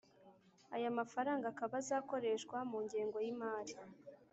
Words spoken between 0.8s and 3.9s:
mafaranga akaba azakoreshwa mu ngengo y imari